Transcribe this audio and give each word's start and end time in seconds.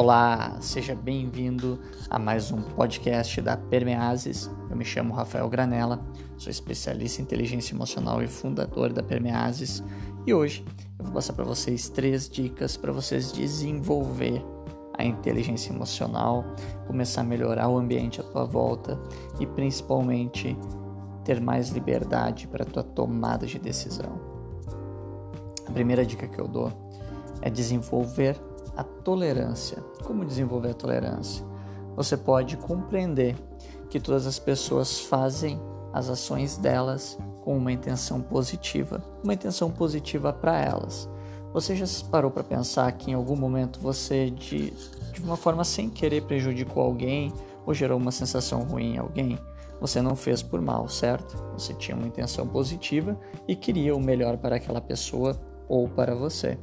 Olá, 0.00 0.56
seja 0.60 0.94
bem-vindo 0.94 1.80
a 2.08 2.20
mais 2.20 2.52
um 2.52 2.62
podcast 2.62 3.42
da 3.42 3.56
Permeases. 3.56 4.48
Eu 4.70 4.76
me 4.76 4.84
chamo 4.84 5.12
Rafael 5.12 5.48
Granella, 5.48 6.00
sou 6.36 6.52
especialista 6.52 7.20
em 7.20 7.24
inteligência 7.24 7.74
emocional 7.74 8.22
e 8.22 8.28
fundador 8.28 8.92
da 8.92 9.02
Permeases 9.02 9.82
e 10.24 10.32
hoje 10.32 10.64
eu 11.00 11.04
vou 11.04 11.14
passar 11.14 11.32
para 11.32 11.44
vocês 11.44 11.88
três 11.88 12.28
dicas 12.28 12.76
para 12.76 12.92
vocês 12.92 13.32
desenvolver 13.32 14.40
a 14.96 15.04
inteligência 15.04 15.72
emocional, 15.72 16.44
começar 16.86 17.22
a 17.22 17.24
melhorar 17.24 17.68
o 17.68 17.76
ambiente 17.76 18.20
à 18.20 18.22
tua 18.22 18.44
volta 18.44 18.96
e 19.40 19.46
principalmente 19.48 20.56
ter 21.24 21.40
mais 21.40 21.70
liberdade 21.70 22.46
para 22.46 22.64
tua 22.64 22.84
tomada 22.84 23.48
de 23.48 23.58
decisão. 23.58 24.20
A 25.66 25.72
primeira 25.72 26.06
dica 26.06 26.28
que 26.28 26.40
eu 26.40 26.46
dou 26.46 26.72
é 27.42 27.50
desenvolver 27.50 28.40
a 28.78 28.84
tolerância. 28.84 29.82
Como 30.04 30.24
desenvolver 30.24 30.70
a 30.70 30.74
tolerância? 30.74 31.44
Você 31.96 32.16
pode 32.16 32.56
compreender 32.56 33.36
que 33.90 33.98
todas 33.98 34.24
as 34.24 34.38
pessoas 34.38 35.00
fazem 35.00 35.60
as 35.92 36.08
ações 36.08 36.56
delas 36.56 37.18
com 37.42 37.56
uma 37.56 37.72
intenção 37.72 38.20
positiva, 38.20 39.02
uma 39.24 39.34
intenção 39.34 39.68
positiva 39.68 40.32
para 40.32 40.60
elas. 40.60 41.08
Você 41.52 41.74
já 41.74 41.86
parou 42.08 42.30
para 42.30 42.44
pensar 42.44 42.92
que 42.92 43.10
em 43.10 43.14
algum 43.14 43.34
momento 43.34 43.80
você, 43.80 44.30
de, 44.30 44.70
de 45.12 45.22
uma 45.22 45.36
forma 45.36 45.64
sem 45.64 45.90
querer, 45.90 46.22
prejudicou 46.22 46.84
alguém 46.84 47.32
ou 47.66 47.74
gerou 47.74 47.98
uma 47.98 48.12
sensação 48.12 48.62
ruim 48.62 48.94
em 48.94 48.98
alguém? 48.98 49.38
Você 49.80 50.00
não 50.00 50.14
fez 50.14 50.40
por 50.40 50.60
mal, 50.60 50.88
certo? 50.88 51.36
Você 51.54 51.74
tinha 51.74 51.96
uma 51.96 52.06
intenção 52.06 52.46
positiva 52.46 53.18
e 53.48 53.56
queria 53.56 53.96
o 53.96 54.00
melhor 54.00 54.36
para 54.36 54.54
aquela 54.54 54.80
pessoa 54.80 55.36
ou 55.68 55.88
para 55.88 56.14
você. 56.14 56.56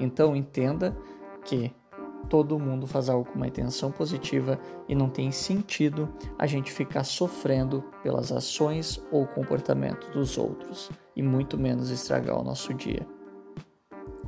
Então 0.00 0.34
entenda 0.34 0.96
que 1.48 1.74
todo 2.28 2.58
mundo 2.58 2.86
faz 2.86 3.08
algo 3.08 3.24
com 3.24 3.36
uma 3.36 3.46
intenção 3.46 3.90
positiva 3.90 4.58
e 4.86 4.94
não 4.94 5.08
tem 5.08 5.32
sentido 5.32 6.12
a 6.38 6.46
gente 6.46 6.70
ficar 6.70 7.04
sofrendo 7.04 7.82
pelas 8.02 8.30
ações 8.30 9.02
ou 9.10 9.26
comportamento 9.26 10.10
dos 10.10 10.36
outros 10.36 10.90
e 11.16 11.22
muito 11.22 11.56
menos 11.56 11.90
estragar 11.90 12.38
o 12.38 12.44
nosso 12.44 12.74
dia. 12.74 13.06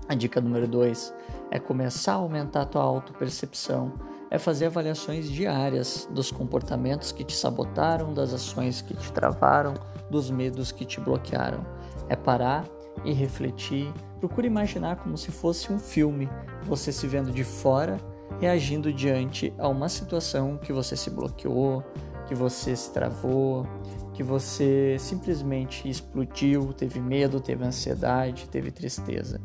A 0.09 0.15
dica 0.15 0.41
número 0.41 0.67
2 0.67 1.15
é 1.51 1.59
começar 1.59 2.13
a 2.13 2.17
aumentar 2.17 2.63
a 2.63 2.67
tua 2.67 2.83
autopercepção, 2.83 3.93
é 4.31 4.39
fazer 4.39 4.67
avaliações 4.67 5.29
diárias 5.29 6.09
dos 6.11 6.31
comportamentos 6.31 7.13
que 7.13 7.23
te 7.23 7.37
sabotaram, 7.37 8.15
das 8.15 8.33
ações 8.33 8.81
que 8.81 8.95
te 8.95 9.13
travaram, 9.13 9.75
dos 10.09 10.31
medos 10.31 10.73
que 10.73 10.85
te 10.85 11.01
bloquearam. 11.01 11.65
É 12.09 12.17
parar 12.17 12.65
e 13.05 13.13
refletir. 13.13 13.93
Procure 14.19 14.47
imaginar 14.47 14.97
como 14.97 15.17
se 15.17 15.31
fosse 15.31 15.73
um 15.73 15.79
filme, 15.79 16.29
você 16.65 16.93
se 16.93 17.07
vendo 17.07 17.31
de 17.33 17.45
fora, 17.45 17.97
reagindo 18.41 18.93
diante 18.93 19.53
a 19.59 19.69
uma 19.69 19.89
situação 19.89 20.59
que 20.59 20.73
você 20.73 20.97
se 20.97 21.11
bloqueou, 21.11 21.83
que 22.27 22.35
você 22.35 22.77
se 22.77 22.93
travou, 22.93 23.67
que 24.13 24.23
você 24.23 24.97
simplesmente 24.99 25.89
explodiu, 25.89 26.73
teve 26.73 27.01
medo, 27.01 27.41
teve 27.41 27.65
ansiedade, 27.65 28.49
teve 28.49 28.71
tristeza. 28.71 29.41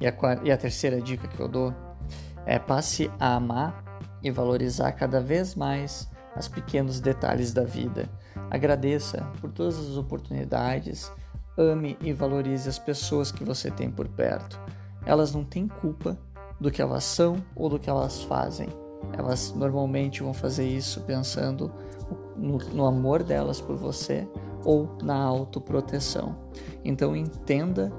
E 0.00 0.06
a, 0.06 0.14
e 0.44 0.50
a 0.50 0.56
terceira 0.56 1.00
dica 1.00 1.28
que 1.28 1.40
eu 1.40 1.48
dou 1.48 1.74
é 2.44 2.58
passe 2.58 3.10
a 3.18 3.34
amar 3.34 3.82
e 4.22 4.30
valorizar 4.30 4.92
cada 4.92 5.20
vez 5.20 5.54
mais 5.54 6.10
os 6.36 6.48
pequenos 6.48 7.00
detalhes 7.00 7.52
da 7.52 7.64
vida. 7.64 8.08
Agradeça 8.50 9.26
por 9.40 9.50
todas 9.50 9.78
as 9.78 9.96
oportunidades 9.96 11.12
Ame 11.56 11.98
e 12.00 12.12
valorize 12.12 12.68
as 12.68 12.78
pessoas 12.78 13.30
que 13.30 13.44
você 13.44 13.70
tem 13.70 13.90
por 13.90 14.08
perto. 14.08 14.58
Elas 15.04 15.34
não 15.34 15.44
têm 15.44 15.68
culpa 15.68 16.18
do 16.58 16.70
que 16.70 16.80
elas 16.80 17.04
são 17.04 17.36
ou 17.54 17.68
do 17.68 17.78
que 17.78 17.90
elas 17.90 18.22
fazem. 18.22 18.68
Elas 19.12 19.52
normalmente 19.54 20.22
vão 20.22 20.32
fazer 20.32 20.66
isso 20.66 21.02
pensando 21.02 21.70
no, 22.36 22.58
no 22.58 22.86
amor 22.86 23.22
delas 23.22 23.60
por 23.60 23.76
você 23.76 24.26
ou 24.64 24.96
na 25.02 25.16
autoproteção. 25.16 26.36
Então 26.84 27.14
entenda 27.14 27.92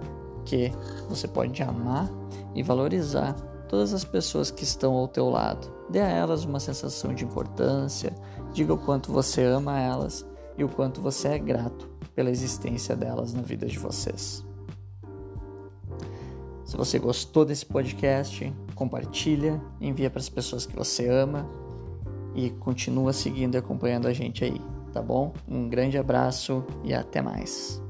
que 0.46 0.72
você 1.08 1.28
pode 1.28 1.62
amar 1.62 2.10
e 2.56 2.64
valorizar 2.64 3.34
todas 3.68 3.94
as 3.94 4.04
pessoas 4.04 4.50
que 4.50 4.64
estão 4.64 4.94
ao 4.94 5.08
teu 5.08 5.30
lado. 5.30 5.72
Dê 5.90 6.00
a 6.00 6.08
elas 6.08 6.44
uma 6.44 6.60
sensação 6.60 7.14
de 7.14 7.24
importância, 7.24 8.14
diga 8.52 8.74
o 8.74 8.78
quanto 8.78 9.12
você 9.12 9.44
ama 9.44 9.80
elas 9.80 10.26
e 10.58 10.64
o 10.64 10.70
quanto 10.70 11.02
você 11.02 11.28
é 11.30 11.38
grato 11.38 11.93
pela 12.16 12.30
existência 12.30 12.96
delas 12.96 13.34
na 13.34 13.42
vida 13.42 13.66
de 13.66 13.78
vocês. 13.78 14.46
Se 16.66 16.78
você 16.78 16.98
gostou 16.98 17.46
desse 17.46 17.66
podcast, 17.66 18.52
compartilha, 18.74 19.62
envia 19.80 20.10
para 20.10 20.20
as 20.20 20.30
pessoas 20.30 20.66
que 20.66 20.76
você 20.76 21.08
ama 21.08 21.48
e 22.36 22.50
continua 22.50 23.14
seguindo 23.14 23.56
e 23.56 23.58
acompanhando 23.58 24.08
a 24.08 24.14
gente 24.14 24.44
aí, 24.44 24.60
tá 24.92 25.02
bom? 25.02 25.34
Um 25.48 25.70
grande 25.70 25.98
abraço 25.98 26.64
e 26.84 26.94
até 26.94 27.22
mais. 27.22 27.82